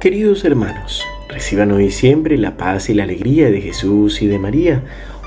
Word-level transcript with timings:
Queridos 0.00 0.46
hermanos, 0.46 1.06
reciban 1.28 1.72
hoy 1.72 1.90
siempre 1.90 2.38
la 2.38 2.56
paz 2.56 2.88
y 2.88 2.94
la 2.94 3.02
alegría 3.02 3.50
de 3.50 3.60
Jesús 3.60 4.22
y 4.22 4.28
de 4.28 4.38
María. 4.38 4.82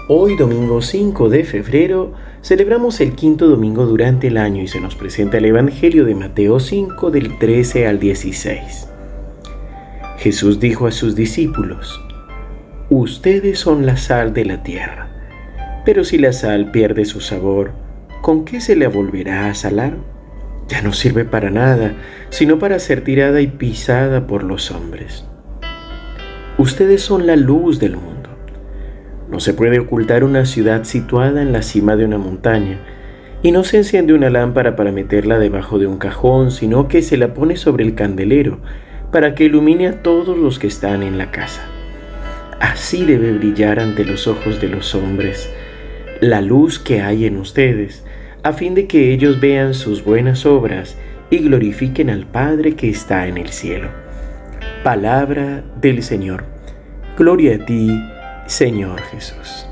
Hoy, 0.10 0.36
domingo 0.36 0.82
5 0.82 1.30
de 1.30 1.44
febrero, 1.44 2.14
celebramos 2.42 3.00
el 3.00 3.14
quinto 3.14 3.48
domingo 3.48 3.86
durante 3.86 4.30
el 4.30 4.38
año 4.38 4.64
y 4.64 4.68
se 4.68 4.82
nos 4.82 4.96
presenta 4.96 5.38
el 5.38 5.46
Evangelio 5.46 6.06
de 6.06 6.16
Mateo 6.16 6.60
5 6.60 7.12
del 7.12 7.38
13 7.38 7.86
al 7.86 8.00
16. 8.00 8.88
Jesús 10.18 10.60
dijo 10.60 10.88
a 10.88 10.92
sus 10.92 11.16
discípulos, 11.16 12.04
Ustedes 12.90 13.60
son 13.60 13.86
la 13.86 13.96
sal 13.96 14.34
de 14.34 14.46
la 14.46 14.64
tierra, 14.64 15.08
pero 15.86 16.04
si 16.04 16.18
la 16.18 16.34
sal 16.34 16.72
pierde 16.72 17.06
su 17.06 17.22
sabor, 17.22 17.74
¿con 18.24 18.44
qué 18.44 18.60
se 18.60 18.76
le 18.76 18.88
volverá 18.88 19.50
a 19.50 19.54
salar? 19.54 19.98
Ya 20.68 20.82
no 20.82 20.94
sirve 20.94 21.26
para 21.26 21.50
nada, 21.50 21.94
sino 22.30 22.60
para 22.60 22.80
ser 22.80 23.04
tirada 23.04 23.42
y 23.42 23.48
pisada 23.48 24.28
por 24.28 24.44
los 24.44 24.72
hombres. 24.72 25.26
Ustedes 26.58 27.02
son 27.02 27.28
la 27.28 27.36
luz 27.36 27.80
del 27.80 27.98
mundo. 27.98 28.30
No 29.30 29.40
se 29.40 29.54
puede 29.54 29.80
ocultar 29.80 30.24
una 30.24 30.46
ciudad 30.46 30.84
situada 30.84 31.42
en 31.42 31.52
la 31.52 31.62
cima 31.62 31.96
de 31.96 32.06
una 32.06 32.18
montaña, 32.18 32.80
y 33.42 33.52
no 33.52 33.64
se 33.64 33.78
enciende 33.78 34.14
una 34.14 34.30
lámpara 34.30 34.76
para 34.76 34.92
meterla 34.92 35.38
debajo 35.38 35.80
de 35.80 35.88
un 35.88 35.98
cajón, 35.98 36.52
sino 36.52 36.88
que 36.88 37.02
se 37.02 37.18
la 37.18 37.34
pone 37.34 37.58
sobre 37.58 37.84
el 37.84 37.96
candelero, 37.96 38.60
para 39.12 39.36
que 39.36 39.46
ilumine 39.46 39.88
a 39.88 40.02
todos 40.02 40.38
los 40.38 40.60
que 40.60 40.68
están 40.68 41.04
en 41.04 41.18
la 41.18 41.30
casa. 41.32 41.62
Así 42.60 43.04
debe 43.04 43.34
brillar 43.34 43.80
ante 43.80 44.06
los 44.06 44.28
ojos 44.28 44.62
de 44.62 44.70
los 44.70 44.96
hombres 44.96 45.50
la 46.24 46.42
luz 46.42 46.80
que 46.80 47.02
hay 47.02 47.26
en 47.26 47.36
ustedes, 47.36 48.06
a 48.44 48.52
fin 48.52 48.76
de 48.76 48.88
que 48.88 49.14
ellos 49.14 49.40
vean 49.40 49.74
sus 49.74 50.04
buenas 50.04 50.46
obras 50.46 50.98
y 51.30 51.38
glorifiquen 51.38 52.10
al 52.10 52.28
Padre 52.28 52.76
que 52.76 52.90
está 52.90 53.28
en 53.28 53.38
el 53.38 53.50
cielo. 53.50 53.88
Palabra 54.84 55.64
del 55.80 56.04
Señor. 56.04 56.44
Gloria 57.18 57.56
a 57.56 57.66
ti, 57.66 57.98
Señor 58.46 59.02
Jesús. 59.04 59.66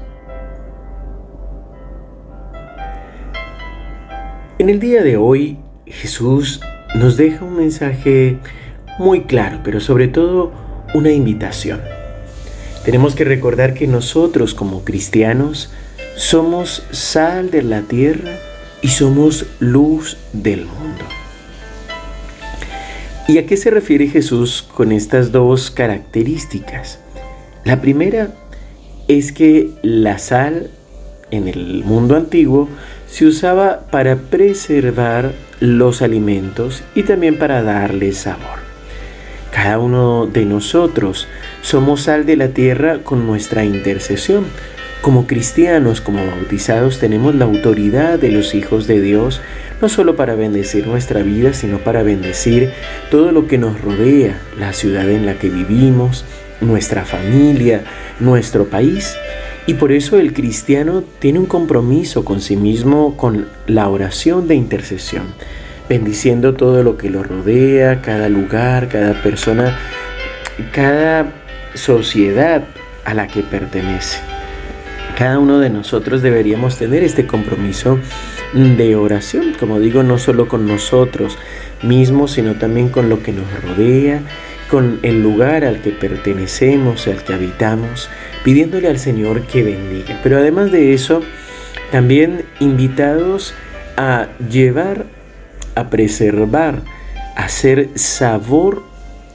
En 4.57 4.69
el 4.69 4.79
día 4.79 5.03
de 5.03 5.17
hoy, 5.17 5.57
Jesús 5.85 6.61
nos 6.95 7.17
deja 7.17 7.43
un 7.43 7.57
mensaje 7.57 8.37
muy 8.97 9.23
claro, 9.23 9.59
pero 9.63 9.81
sobre 9.81 10.07
todo 10.07 10.53
una 10.93 11.11
invitación. 11.11 11.81
Tenemos 12.85 13.15
que 13.15 13.25
recordar 13.25 13.73
que 13.73 13.87
nosotros 13.87 14.53
como 14.53 14.85
cristianos 14.85 15.73
somos 16.15 16.85
sal 16.91 17.51
de 17.51 17.63
la 17.63 17.81
tierra 17.81 18.31
y 18.81 18.89
somos 18.89 19.45
luz 19.59 20.17
del 20.33 20.65
mundo. 20.65 21.05
¿Y 23.27 23.37
a 23.37 23.45
qué 23.45 23.55
se 23.55 23.69
refiere 23.69 24.07
Jesús 24.07 24.67
con 24.75 24.91
estas 24.91 25.31
dos 25.31 25.71
características? 25.71 26.99
La 27.63 27.79
primera 27.79 28.29
es 29.07 29.31
que 29.31 29.69
la 29.83 30.17
sal 30.17 30.69
en 31.29 31.47
el 31.47 31.83
mundo 31.85 32.15
antiguo 32.15 32.67
se 33.07 33.25
usaba 33.25 33.87
para 33.91 34.15
preservar 34.15 35.33
los 35.59 36.01
alimentos 36.01 36.83
y 36.95 37.03
también 37.03 37.37
para 37.37 37.61
darles 37.61 38.17
sabor. 38.17 38.59
Cada 39.51 39.79
uno 39.79 40.27
de 40.27 40.45
nosotros 40.45 41.27
somos 41.61 42.03
sal 42.03 42.25
de 42.25 42.37
la 42.37 42.49
tierra 42.49 42.99
con 43.03 43.27
nuestra 43.27 43.63
intercesión, 43.65 44.45
como 45.01 45.25
cristianos, 45.25 45.99
como 45.99 46.25
bautizados, 46.25 46.99
tenemos 46.99 47.33
la 47.35 47.45
autoridad 47.45 48.19
de 48.19 48.29
los 48.29 48.53
hijos 48.53 48.85
de 48.85 49.01
Dios, 49.01 49.41
no 49.81 49.89
solo 49.89 50.15
para 50.15 50.35
bendecir 50.35 50.85
nuestra 50.85 51.23
vida, 51.23 51.53
sino 51.53 51.79
para 51.79 52.03
bendecir 52.03 52.71
todo 53.09 53.31
lo 53.31 53.47
que 53.47 53.57
nos 53.57 53.81
rodea, 53.81 54.39
la 54.59 54.73
ciudad 54.73 55.09
en 55.09 55.25
la 55.25 55.39
que 55.39 55.49
vivimos, 55.49 56.23
nuestra 56.61 57.03
familia, 57.03 57.83
nuestro 58.19 58.65
país. 58.65 59.15
Y 59.65 59.73
por 59.73 59.91
eso 59.91 60.19
el 60.19 60.33
cristiano 60.33 61.03
tiene 61.19 61.39
un 61.39 61.47
compromiso 61.47 62.23
con 62.23 62.39
sí 62.39 62.55
mismo, 62.55 63.17
con 63.17 63.47
la 63.65 63.89
oración 63.89 64.47
de 64.47 64.55
intercesión, 64.55 65.33
bendiciendo 65.89 66.53
todo 66.53 66.83
lo 66.83 66.97
que 66.97 67.09
lo 67.09 67.23
rodea, 67.23 68.01
cada 68.01 68.29
lugar, 68.29 68.87
cada 68.87 69.21
persona, 69.23 69.79
cada 70.71 71.31
sociedad 71.73 72.65
a 73.03 73.15
la 73.15 73.27
que 73.27 73.41
pertenece. 73.41 74.40
Cada 75.21 75.37
uno 75.37 75.59
de 75.59 75.69
nosotros 75.69 76.23
deberíamos 76.23 76.79
tener 76.79 77.03
este 77.03 77.27
compromiso 77.27 77.99
de 78.55 78.95
oración, 78.95 79.53
como 79.59 79.79
digo, 79.79 80.01
no 80.01 80.17
solo 80.17 80.47
con 80.47 80.65
nosotros 80.65 81.37
mismos, 81.83 82.31
sino 82.31 82.55
también 82.55 82.89
con 82.89 83.07
lo 83.07 83.21
que 83.21 83.31
nos 83.31 83.45
rodea, 83.61 84.23
con 84.67 84.97
el 85.03 85.21
lugar 85.21 85.63
al 85.63 85.83
que 85.83 85.91
pertenecemos, 85.91 87.05
al 87.05 87.23
que 87.23 87.35
habitamos, 87.35 88.09
pidiéndole 88.43 88.87
al 88.87 88.97
Señor 88.97 89.43
que 89.43 89.61
bendiga. 89.61 90.19
Pero 90.23 90.39
además 90.39 90.71
de 90.71 90.95
eso, 90.95 91.21
también 91.91 92.43
invitados 92.59 93.53
a 93.97 94.27
llevar, 94.49 95.05
a 95.75 95.91
preservar, 95.91 96.81
a 97.35 97.43
hacer 97.43 97.89
sabor 97.93 98.81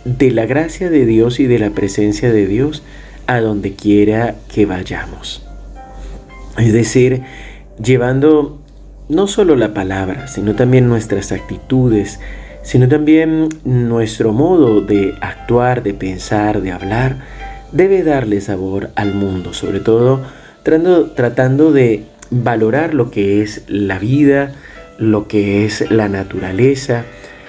de 0.05 0.33
la 0.33 0.47
gracia 0.47 0.91
de 0.91 1.07
Dios 1.07 1.39
y 1.39 1.47
de 1.47 1.61
la 1.61 1.71
presencia 1.71 2.33
de 2.33 2.49
Dios 2.49 2.83
a 3.29 3.39
donde 3.39 3.77
quiera 3.77 4.35
que 4.53 4.67
vayamos. 4.67 5.46
Es 6.59 6.73
decir, 6.73 7.23
llevando 7.83 8.61
no 9.09 9.27
solo 9.27 9.57
la 9.57 9.75
palabra, 9.75 10.27
sino 10.27 10.55
también 10.55 10.89
nuestras 10.89 11.33
actitudes, 11.33 12.19
sino 12.63 12.89
también 12.89 13.49
nuestro 13.65 14.33
modo 14.33 14.81
de 14.81 15.15
actuar, 15.21 15.83
de 15.83 15.95
pensar, 15.95 16.63
de 16.63 16.73
hablar, 16.73 17.17
debe 17.73 18.03
darle 18.03 18.41
sabor 18.41 18.91
al 18.97 19.15
mundo, 19.15 19.53
sobre 19.53 19.81
todo 19.81 20.23
tratando, 20.63 21.11
tratando 21.11 21.73
de 21.73 22.05
valorar 22.31 22.95
lo 22.95 23.11
que 23.11 23.43
es 23.43 23.63
la 23.69 23.99
vida, 23.99 24.53
lo 24.99 25.29
que 25.29 25.65
es 25.65 25.91
la 25.91 26.09
naturaleza, 26.09 27.05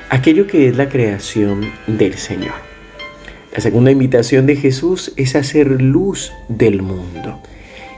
aquello 0.09 0.45
que 0.47 0.67
es 0.67 0.77
la 0.77 0.89
creación 0.89 1.61
del 1.87 2.13
Señor. 2.15 2.53
La 3.55 3.61
segunda 3.61 3.89
invitación 3.89 4.45
de 4.45 4.55
Jesús 4.55 5.13
es 5.15 5.35
hacer 5.35 5.81
luz 5.81 6.31
del 6.47 6.83
mundo. 6.83 7.41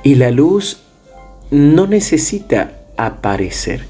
Y 0.04 0.16
la 0.16 0.32
luz 0.32 0.84
no 1.52 1.88
necesita 1.88 2.74
aparecer, 2.98 3.82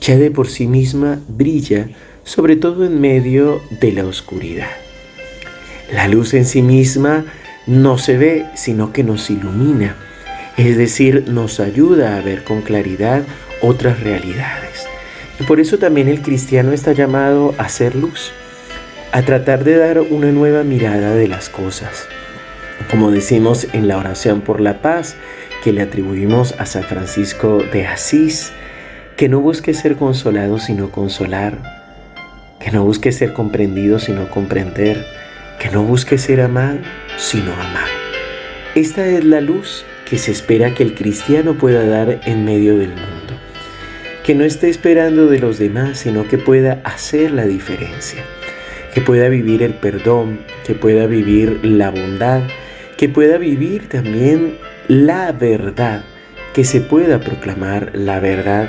ya 0.00 0.16
de 0.16 0.30
por 0.30 0.48
sí 0.48 0.66
misma 0.66 1.20
brilla, 1.28 1.88
sobre 2.24 2.56
todo 2.56 2.84
en 2.84 3.00
medio 3.00 3.60
de 3.80 3.92
la 3.92 4.04
oscuridad. 4.04 4.70
La 5.92 6.08
luz 6.08 6.34
en 6.34 6.44
sí 6.44 6.62
misma 6.62 7.24
no 7.66 7.98
se 7.98 8.16
ve, 8.16 8.46
sino 8.54 8.92
que 8.92 9.04
nos 9.04 9.30
ilumina, 9.30 9.96
es 10.56 10.76
decir, 10.76 11.24
nos 11.28 11.60
ayuda 11.60 12.16
a 12.16 12.20
ver 12.20 12.44
con 12.44 12.62
claridad 12.62 13.22
otras 13.60 14.00
realidades. 14.00 14.86
Y 15.40 15.44
por 15.44 15.60
eso 15.60 15.78
también 15.78 16.08
el 16.08 16.22
cristiano 16.22 16.72
está 16.72 16.92
llamado 16.92 17.54
a 17.58 17.68
ser 17.68 17.96
luz, 17.96 18.32
a 19.12 19.22
tratar 19.22 19.64
de 19.64 19.76
dar 19.76 20.00
una 20.00 20.32
nueva 20.32 20.62
mirada 20.62 21.14
de 21.14 21.28
las 21.28 21.48
cosas. 21.48 22.06
Como 22.90 23.10
decimos 23.10 23.66
en 23.72 23.88
la 23.88 23.98
oración 23.98 24.40
por 24.40 24.60
la 24.60 24.80
paz, 24.80 25.16
que 25.64 25.72
le 25.72 25.80
atribuimos 25.80 26.54
a 26.58 26.66
San 26.66 26.82
Francisco 26.82 27.64
de 27.72 27.86
Asís, 27.86 28.52
que 29.16 29.30
no 29.30 29.40
busque 29.40 29.72
ser 29.72 29.96
consolado 29.96 30.58
sino 30.58 30.90
consolar, 30.90 31.56
que 32.60 32.70
no 32.70 32.84
busque 32.84 33.12
ser 33.12 33.32
comprendido 33.32 33.98
sino 33.98 34.28
comprender, 34.28 35.06
que 35.58 35.70
no 35.70 35.82
busque 35.82 36.18
ser 36.18 36.42
amado 36.42 36.80
sino 37.16 37.50
amar. 37.54 37.88
Esta 38.74 39.06
es 39.06 39.24
la 39.24 39.40
luz 39.40 39.86
que 40.04 40.18
se 40.18 40.32
espera 40.32 40.74
que 40.74 40.82
el 40.82 40.94
cristiano 40.94 41.54
pueda 41.54 41.86
dar 41.86 42.20
en 42.26 42.44
medio 42.44 42.76
del 42.76 42.90
mundo, 42.90 43.32
que 44.22 44.34
no 44.34 44.44
esté 44.44 44.68
esperando 44.68 45.28
de 45.28 45.38
los 45.38 45.58
demás, 45.58 46.00
sino 46.00 46.28
que 46.28 46.36
pueda 46.36 46.82
hacer 46.84 47.30
la 47.30 47.46
diferencia, 47.46 48.22
que 48.92 49.00
pueda 49.00 49.30
vivir 49.30 49.62
el 49.62 49.72
perdón, 49.72 50.40
que 50.66 50.74
pueda 50.74 51.06
vivir 51.06 51.60
la 51.64 51.90
bondad, 51.90 52.42
que 52.98 53.08
pueda 53.08 53.38
vivir 53.38 53.88
también 53.88 54.58
la 54.88 55.32
verdad, 55.32 56.04
que 56.54 56.64
se 56.64 56.80
pueda 56.80 57.20
proclamar 57.20 57.90
la 57.94 58.20
verdad 58.20 58.68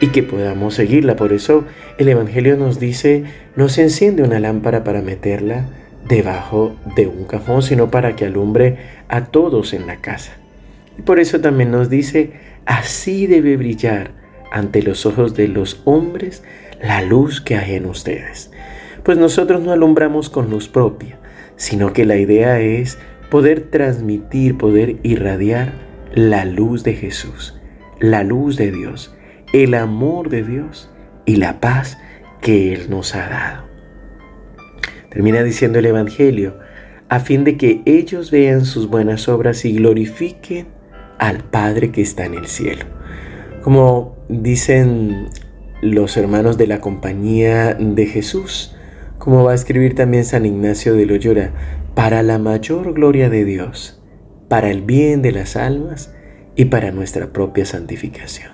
y 0.00 0.08
que 0.08 0.22
podamos 0.22 0.74
seguirla. 0.74 1.16
Por 1.16 1.32
eso 1.32 1.64
el 1.98 2.08
Evangelio 2.08 2.56
nos 2.56 2.78
dice, 2.78 3.24
no 3.56 3.68
se 3.68 3.82
enciende 3.82 4.22
una 4.22 4.38
lámpara 4.38 4.84
para 4.84 5.02
meterla 5.02 5.66
debajo 6.08 6.76
de 6.96 7.06
un 7.06 7.24
cajón, 7.24 7.62
sino 7.62 7.90
para 7.90 8.14
que 8.14 8.26
alumbre 8.26 8.78
a 9.08 9.24
todos 9.26 9.72
en 9.72 9.86
la 9.86 9.96
casa. 9.96 10.32
Y 10.98 11.02
por 11.02 11.18
eso 11.18 11.40
también 11.40 11.70
nos 11.70 11.90
dice, 11.90 12.32
así 12.66 13.26
debe 13.26 13.56
brillar 13.56 14.12
ante 14.52 14.82
los 14.82 15.06
ojos 15.06 15.34
de 15.34 15.48
los 15.48 15.80
hombres 15.84 16.44
la 16.80 17.02
luz 17.02 17.40
que 17.40 17.56
hay 17.56 17.74
en 17.74 17.86
ustedes. 17.86 18.50
Pues 19.02 19.18
nosotros 19.18 19.62
no 19.62 19.72
alumbramos 19.72 20.30
con 20.30 20.50
luz 20.50 20.68
propia, 20.68 21.18
sino 21.56 21.92
que 21.92 22.04
la 22.04 22.16
idea 22.16 22.60
es 22.60 22.98
poder 23.34 23.62
transmitir, 23.62 24.56
poder 24.56 24.98
irradiar 25.02 25.72
la 26.14 26.44
luz 26.44 26.84
de 26.84 26.94
Jesús, 26.94 27.60
la 27.98 28.22
luz 28.22 28.56
de 28.56 28.70
Dios, 28.70 29.12
el 29.52 29.74
amor 29.74 30.28
de 30.28 30.44
Dios 30.44 30.88
y 31.26 31.34
la 31.34 31.58
paz 31.58 31.98
que 32.40 32.72
Él 32.72 32.88
nos 32.90 33.16
ha 33.16 33.28
dado. 33.28 33.64
Termina 35.10 35.42
diciendo 35.42 35.80
el 35.80 35.86
Evangelio, 35.86 36.60
a 37.08 37.18
fin 37.18 37.42
de 37.42 37.56
que 37.56 37.82
ellos 37.86 38.30
vean 38.30 38.64
sus 38.64 38.88
buenas 38.88 39.28
obras 39.28 39.64
y 39.64 39.72
glorifiquen 39.72 40.68
al 41.18 41.38
Padre 41.42 41.90
que 41.90 42.02
está 42.02 42.26
en 42.26 42.34
el 42.34 42.46
cielo. 42.46 42.84
Como 43.64 44.16
dicen 44.28 45.26
los 45.82 46.16
hermanos 46.16 46.56
de 46.56 46.68
la 46.68 46.80
compañía 46.80 47.74
de 47.74 48.06
Jesús, 48.06 48.76
como 49.24 49.42
va 49.42 49.52
a 49.52 49.54
escribir 49.54 49.94
también 49.94 50.22
San 50.22 50.44
Ignacio 50.44 50.94
de 50.94 51.06
Loyola, 51.06 51.50
para 51.94 52.22
la 52.22 52.38
mayor 52.38 52.92
gloria 52.92 53.30
de 53.30 53.46
Dios, 53.46 54.02
para 54.50 54.70
el 54.70 54.82
bien 54.82 55.22
de 55.22 55.32
las 55.32 55.56
almas 55.56 56.14
y 56.56 56.66
para 56.66 56.90
nuestra 56.90 57.32
propia 57.32 57.64
santificación. 57.64 58.52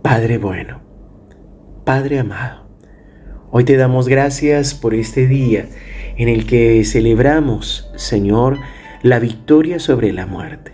Padre 0.00 0.38
bueno, 0.38 0.80
Padre 1.84 2.18
amado, 2.18 2.66
hoy 3.50 3.64
te 3.64 3.76
damos 3.76 4.08
gracias 4.08 4.74
por 4.74 4.94
este 4.94 5.26
día 5.26 5.66
en 6.16 6.30
el 6.30 6.46
que 6.46 6.82
celebramos, 6.86 7.90
Señor, 7.96 8.56
la 9.02 9.18
victoria 9.18 9.80
sobre 9.80 10.14
la 10.14 10.24
muerte, 10.24 10.72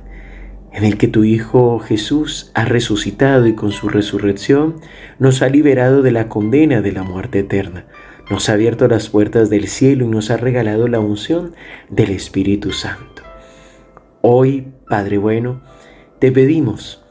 en 0.75 0.83
el 0.83 0.99
que 0.99 1.07
tu 1.07 1.23
Hijo 1.23 1.79
Jesús 1.79 2.51
ha 2.53 2.65
resucitado 2.65 3.47
y 3.47 3.55
con 3.55 3.71
su 3.71 3.89
resurrección 3.89 4.81
nos 5.21 5.41
ha 5.41 5.49
liberado 5.49 6.03
de 6.03 6.11
la 6.11 6.29
condena 6.29 6.83
de 6.83 6.91
la 6.91 7.05
muerte 7.05 7.39
eterna, 7.39 7.87
nos 8.29 8.49
ha 8.49 8.55
abierto 8.55 8.89
las 8.89 9.09
puertas 9.09 9.51
del 9.51 9.69
cielo 9.69 10.05
y 10.05 10.09
nos 10.09 10.31
ha 10.31 10.37
regalado 10.37 10.89
la 10.89 10.99
unción 10.99 11.55
del 11.91 12.11
Espíritu 12.11 12.73
Santo. 12.73 13.23
Hoy, 14.21 14.67
Padre 14.89 15.17
bueno, 15.17 15.63
te 16.19 16.33
pedimos, 16.33 17.05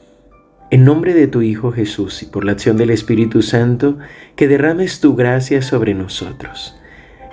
en 0.69 0.83
nombre 0.83 1.13
de 1.13 1.27
tu 1.27 1.42
Hijo 1.42 1.71
Jesús 1.71 2.21
y 2.21 2.25
por 2.25 2.44
la 2.44 2.51
acción 2.51 2.75
del 2.75 2.89
Espíritu 2.89 3.42
Santo, 3.42 3.98
que 4.36 4.50
derrames 4.50 5.00
tu 5.00 5.16
gracia 5.16 5.62
sobre 5.62 5.94
nosotros 5.94 6.75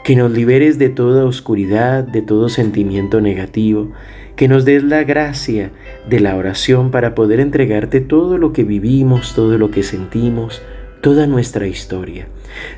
que 0.04 0.16
nos 0.16 0.30
liberes 0.32 0.78
de 0.78 0.88
toda 0.88 1.24
oscuridad, 1.24 2.04
de 2.04 2.22
todo 2.22 2.48
sentimiento 2.48 3.20
negativo, 3.20 3.92
que 4.36 4.48
nos 4.48 4.64
des 4.64 4.82
la 4.82 5.04
gracia 5.04 5.70
de 6.08 6.20
la 6.20 6.36
oración 6.36 6.90
para 6.90 7.14
poder 7.14 7.40
entregarte 7.40 8.00
todo 8.00 8.38
lo 8.38 8.52
que 8.52 8.64
vivimos, 8.64 9.34
todo 9.34 9.58
lo 9.58 9.70
que 9.70 9.82
sentimos, 9.82 10.62
toda 11.02 11.26
nuestra 11.26 11.66
historia. 11.66 12.26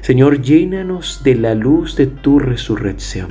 Señor, 0.01 0.43
llénanos 0.43 1.23
de 1.23 1.37
la 1.37 1.55
luz 1.55 1.97
de 1.97 2.09
tu 2.09 2.41
resurrección, 2.41 3.29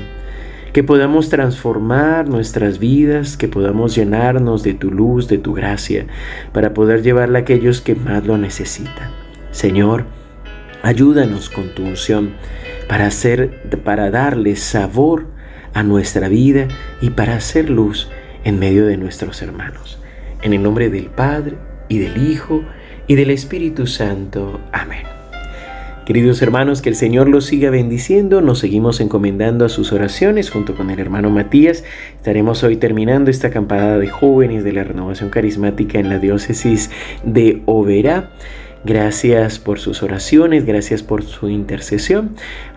que 0.72 0.84
podamos 0.84 1.28
transformar 1.28 2.30
nuestras 2.30 2.80
vidas, 2.80 3.36
que 3.36 3.50
podamos 3.50 3.96
llenarnos 3.96 4.64
de 4.64 4.74
tu 4.74 4.92
luz, 4.92 5.28
de 5.28 5.38
tu 5.38 5.54
gracia, 5.54 6.08
para 6.54 6.74
poder 6.74 7.04
llevarla 7.04 7.40
a 7.40 7.42
aquellos 7.42 7.82
que 7.82 7.96
más 7.96 8.26
lo 8.26 8.38
necesitan. 8.38 9.12
Señor, 9.52 10.06
ayúdanos 10.84 11.50
con 11.50 11.76
tu 11.76 11.84
unción 11.84 12.32
para 12.92 13.06
hacer 13.06 13.70
para 13.86 14.12
darle 14.12 14.58
sabor 14.58 15.28
a 15.74 15.82
nuestra 15.82 16.28
vida 16.28 16.68
y 17.00 17.12
para 17.12 17.38
hacer 17.38 17.70
luz 17.70 18.10
en 18.44 18.60
medio 18.60 18.86
de 18.86 18.98
nuestros 18.98 19.42
hermanos. 19.42 19.98
En 20.42 20.52
el 20.52 20.62
nombre 20.62 20.90
del 20.90 21.06
Padre 21.06 21.56
y 21.88 22.00
del 22.00 22.30
Hijo 22.30 22.66
y 23.08 23.16
del 23.16 23.30
Espíritu 23.30 23.88
Santo. 23.88 24.60
Amén. 24.74 25.04
Queridos 26.06 26.42
hermanos, 26.42 26.82
que 26.82 26.90
el 26.90 26.96
Señor 26.96 27.30
los 27.30 27.46
siga 27.46 27.70
bendiciendo. 27.70 28.42
Nos 28.42 28.60
seguimos 28.60 29.00
encomendando 29.00 29.64
a 29.64 29.70
sus 29.70 29.94
oraciones 29.94 30.50
junto 30.50 30.76
con 30.76 30.90
el 30.90 31.00
hermano 31.00 31.30
Matías. 31.30 31.86
Estaremos 32.18 32.62
hoy 32.64 32.76
terminando 32.76 33.32
esta 33.32 33.48
acampada 33.48 34.00
de 34.00 34.10
jóvenes 34.10 34.66
de 34.66 34.74
la 34.74 34.84
renovación 34.84 35.30
carismática 35.30 35.98
en 35.98 36.10
la 36.10 36.20
diócesis 36.20 36.92
de 37.24 37.62
Oberá. 37.68 38.32
Gracias 38.84 39.60
por 39.60 39.78
sus 39.78 40.02
oraciones, 40.02 40.66
gracias 40.66 41.04
por 41.04 41.22
su 41.22 41.50
intercesión. 41.50 42.32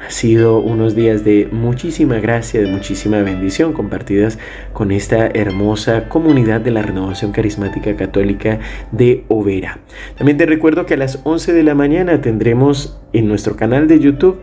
Ha 0.07 0.11
sido 0.11 0.59
unos 0.59 0.95
días 0.95 1.25
de 1.25 1.49
muchísima 1.51 2.17
gracia, 2.17 2.61
de 2.61 2.67
muchísima 2.67 3.23
bendición 3.23 3.73
compartidas 3.73 4.39
con 4.75 4.93
esta 4.93 5.29
hermosa 5.29 6.11
comunidad 6.11 6.61
de 6.61 6.73
la 6.73 6.83
Renovación 6.83 7.33
Carismática 7.33 7.97
Católica 7.97 8.59
de 8.93 9.25
Overa. 9.29 9.79
También 10.19 10.37
te 10.37 10.45
recuerdo 10.45 10.85
que 10.85 10.93
a 10.93 10.99
las 10.99 11.21
11 11.25 11.55
de 11.55 11.63
la 11.63 11.75
mañana 11.75 12.21
tendremos 12.21 13.01
en 13.15 13.27
nuestro 13.27 13.57
canal 13.57 13.89
de 13.89 13.99
YouTube 13.99 14.41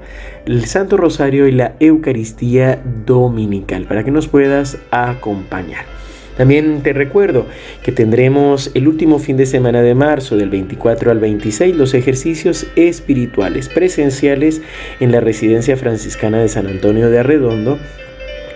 el 0.48 0.66
Santo 0.66 0.98
Rosario 0.98 1.48
y 1.48 1.52
la 1.52 1.76
Eucaristía 1.80 2.82
Dominical 3.06 3.86
para 3.86 4.04
que 4.04 4.10
nos 4.10 4.28
puedas 4.28 4.80
acompañar. 4.90 6.01
También 6.42 6.82
te 6.82 6.92
recuerdo 6.92 7.46
que 7.84 7.92
tendremos 7.92 8.72
el 8.74 8.88
último 8.88 9.20
fin 9.20 9.38
de 9.38 9.46
semana 9.46 9.84
de 9.84 9.94
marzo, 9.94 10.38
del 10.38 10.50
24 10.50 11.12
al 11.12 11.20
26, 11.20 11.76
los 11.76 11.94
ejercicios 11.94 12.66
espirituales 12.76 13.70
presenciales 13.70 14.64
en 15.00 15.12
la 15.12 15.20
residencia 15.20 15.78
franciscana 15.78 16.40
de 16.40 16.48
San 16.48 16.66
Antonio 16.66 17.12
de 17.12 17.20
Arredondo 17.20 17.78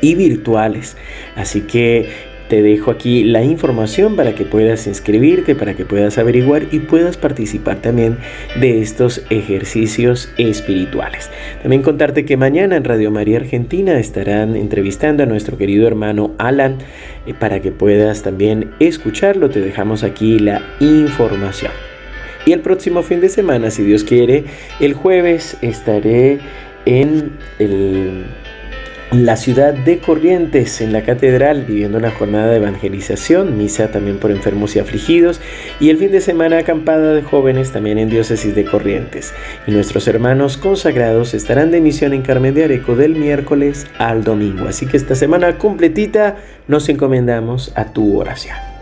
y 0.02 0.16
virtuales. 0.16 0.98
Así 1.36 1.62
que 1.62 2.10
te 2.50 2.62
dejo 2.62 2.92
aquí 2.92 3.24
la 3.24 3.44
información 3.44 4.16
para 4.16 4.36
que 4.36 4.46
puedas 4.46 4.88
inscribirte, 4.88 5.56
para 5.56 5.74
que 5.76 5.86
puedas 5.86 6.18
averiguar 6.18 6.68
y 6.72 6.80
puedas 6.80 7.18
participar 7.18 7.82
también 7.82 8.18
de 8.60 8.82
estos 8.82 9.24
ejercicios 9.30 10.30
espirituales. 10.38 11.30
También 11.62 11.82
contarte 11.82 12.26
que 12.26 12.38
mañana 12.38 12.76
en 12.76 12.84
Radio 12.84 13.12
María 13.12 13.38
Argentina 13.38 13.98
estarán 14.00 14.56
entrevistando 14.56 15.24
a 15.24 15.26
nuestro 15.26 15.58
querido 15.58 15.88
hermano 15.88 16.34
Alan 16.38 16.78
eh, 17.26 17.34
para 17.34 17.62
que 17.62 17.72
puedas 17.72 18.22
también 18.22 18.72
escucharlo. 18.80 19.50
Te 19.50 19.62
dejamos 19.62 20.04
aquí 20.04 20.40
la 20.40 20.62
información. 20.80 21.72
Y 22.46 22.52
el 22.52 22.60
próximo 22.60 23.02
fin 23.02 23.22
de 23.22 23.30
semana, 23.30 23.72
si 23.72 23.84
Dios 23.84 24.04
quiere, 24.04 24.44
el 24.80 24.94
jueves 24.94 25.58
estaré 25.62 26.38
en 26.86 27.32
el 27.58 28.26
la 29.12 29.38
ciudad 29.38 29.74
de 29.74 30.00
Corrientes, 30.00 30.82
en 30.82 30.92
la 30.92 31.04
catedral, 31.04 31.66
viviendo 31.66 31.98
una 31.98 32.12
jornada 32.12 32.48
de 32.48 32.58
evangelización, 32.58 33.58
misa 33.58 33.92
también 33.92 34.18
por 34.18 34.32
enfermos 34.32 34.76
y 34.76 34.80
afligidos, 34.80 35.40
y 35.80 35.90
el 35.90 35.98
fin 35.98 36.12
de 36.12 36.22
semana 36.22 36.58
acampada 36.58 37.14
de 37.14 37.22
jóvenes 37.22 37.72
también 37.72 37.98
en 37.98 38.10
diócesis 38.10 38.56
de 38.56 38.66
Corrientes. 38.66 39.34
Y 39.68 39.72
nuestros 39.72 40.08
hermanos 40.08 40.58
consagrados 40.58 41.34
estarán 41.34 41.72
de 41.72 41.82
misión 41.82 42.14
en 42.14 42.24
Carmen 42.24 42.54
de 42.54 42.64
Areco 42.66 42.96
del 42.96 43.16
miércoles 43.16 43.86
al 43.98 44.24
domingo. 44.24 44.68
Así 44.68 44.86
que 44.88 44.98
esta 44.98 45.16
semana 45.16 45.58
completita 45.58 46.38
nos 46.68 46.90
encomendamos 46.90 47.72
a 47.76 47.94
tu 47.94 48.20
oración. 48.20 48.75